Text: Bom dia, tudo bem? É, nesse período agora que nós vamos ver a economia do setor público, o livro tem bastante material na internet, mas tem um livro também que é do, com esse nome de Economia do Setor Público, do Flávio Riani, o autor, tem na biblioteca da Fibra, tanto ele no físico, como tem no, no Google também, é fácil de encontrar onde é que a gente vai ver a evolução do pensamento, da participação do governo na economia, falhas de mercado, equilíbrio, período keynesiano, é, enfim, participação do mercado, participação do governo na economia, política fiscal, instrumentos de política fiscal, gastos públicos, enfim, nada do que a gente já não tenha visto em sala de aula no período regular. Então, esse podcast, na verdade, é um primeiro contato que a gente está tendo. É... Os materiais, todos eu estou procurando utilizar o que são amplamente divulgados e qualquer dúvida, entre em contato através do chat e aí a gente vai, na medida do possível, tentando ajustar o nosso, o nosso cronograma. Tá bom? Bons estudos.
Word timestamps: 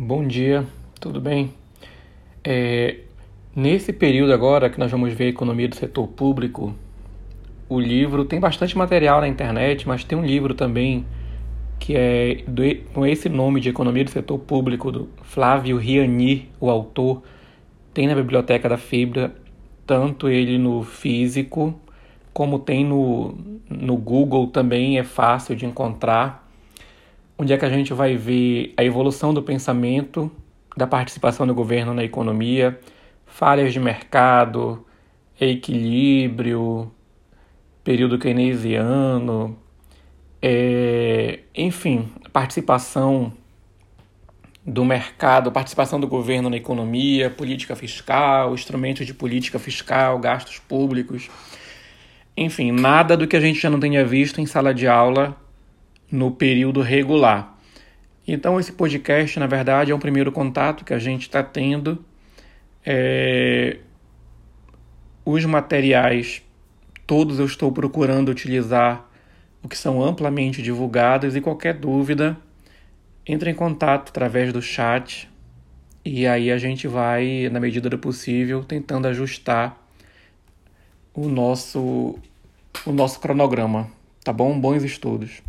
Bom 0.00 0.24
dia, 0.24 0.64
tudo 1.00 1.20
bem? 1.20 1.52
É, 2.44 2.98
nesse 3.52 3.92
período 3.92 4.32
agora 4.32 4.70
que 4.70 4.78
nós 4.78 4.92
vamos 4.92 5.12
ver 5.12 5.24
a 5.24 5.28
economia 5.30 5.66
do 5.66 5.74
setor 5.74 6.06
público, 6.06 6.72
o 7.68 7.80
livro 7.80 8.24
tem 8.24 8.38
bastante 8.38 8.78
material 8.78 9.20
na 9.20 9.26
internet, 9.26 9.88
mas 9.88 10.04
tem 10.04 10.16
um 10.16 10.24
livro 10.24 10.54
também 10.54 11.04
que 11.80 11.96
é 11.96 12.44
do, 12.46 12.62
com 12.94 13.04
esse 13.04 13.28
nome 13.28 13.60
de 13.60 13.70
Economia 13.70 14.04
do 14.04 14.10
Setor 14.10 14.38
Público, 14.38 14.92
do 14.92 15.08
Flávio 15.22 15.76
Riani, 15.76 16.48
o 16.60 16.70
autor, 16.70 17.24
tem 17.92 18.06
na 18.06 18.14
biblioteca 18.14 18.68
da 18.68 18.78
Fibra, 18.78 19.34
tanto 19.84 20.28
ele 20.28 20.58
no 20.58 20.84
físico, 20.84 21.74
como 22.32 22.60
tem 22.60 22.84
no, 22.84 23.36
no 23.68 23.96
Google 23.96 24.46
também, 24.46 24.96
é 24.96 25.02
fácil 25.02 25.56
de 25.56 25.66
encontrar 25.66 26.47
onde 27.38 27.52
é 27.52 27.56
que 27.56 27.64
a 27.64 27.70
gente 27.70 27.94
vai 27.94 28.16
ver 28.16 28.74
a 28.76 28.82
evolução 28.82 29.32
do 29.32 29.42
pensamento, 29.42 30.30
da 30.76 30.86
participação 30.86 31.46
do 31.46 31.54
governo 31.54 31.94
na 31.94 32.02
economia, 32.02 32.78
falhas 33.24 33.72
de 33.72 33.78
mercado, 33.78 34.84
equilíbrio, 35.40 36.90
período 37.84 38.18
keynesiano, 38.18 39.56
é, 40.42 41.40
enfim, 41.54 42.08
participação 42.32 43.32
do 44.66 44.84
mercado, 44.84 45.52
participação 45.52 45.98
do 45.98 46.08
governo 46.08 46.50
na 46.50 46.56
economia, 46.56 47.30
política 47.30 47.76
fiscal, 47.76 48.52
instrumentos 48.52 49.06
de 49.06 49.14
política 49.14 49.58
fiscal, 49.58 50.18
gastos 50.18 50.58
públicos, 50.58 51.30
enfim, 52.36 52.72
nada 52.72 53.16
do 53.16 53.26
que 53.26 53.36
a 53.36 53.40
gente 53.40 53.60
já 53.60 53.70
não 53.70 53.80
tenha 53.80 54.04
visto 54.04 54.40
em 54.40 54.46
sala 54.46 54.74
de 54.74 54.86
aula 54.86 55.36
no 56.10 56.30
período 56.30 56.80
regular. 56.80 57.58
Então, 58.26 58.58
esse 58.60 58.72
podcast, 58.72 59.38
na 59.38 59.46
verdade, 59.46 59.90
é 59.90 59.94
um 59.94 59.98
primeiro 59.98 60.30
contato 60.30 60.84
que 60.84 60.92
a 60.92 60.98
gente 60.98 61.22
está 61.22 61.42
tendo. 61.42 62.04
É... 62.84 63.78
Os 65.24 65.44
materiais, 65.44 66.42
todos 67.06 67.38
eu 67.38 67.46
estou 67.46 67.70
procurando 67.72 68.30
utilizar 68.30 69.08
o 69.62 69.68
que 69.68 69.76
são 69.76 70.02
amplamente 70.02 70.62
divulgados 70.62 71.36
e 71.36 71.40
qualquer 71.40 71.74
dúvida, 71.74 72.36
entre 73.26 73.50
em 73.50 73.54
contato 73.54 74.10
através 74.10 74.52
do 74.52 74.62
chat 74.62 75.28
e 76.10 76.26
aí 76.26 76.50
a 76.50 76.56
gente 76.56 76.88
vai, 76.88 77.50
na 77.50 77.60
medida 77.60 77.90
do 77.90 77.98
possível, 77.98 78.64
tentando 78.64 79.06
ajustar 79.08 79.76
o 81.12 81.28
nosso, 81.28 82.18
o 82.86 82.92
nosso 82.92 83.20
cronograma. 83.20 83.90
Tá 84.24 84.32
bom? 84.32 84.58
Bons 84.58 84.82
estudos. 84.82 85.42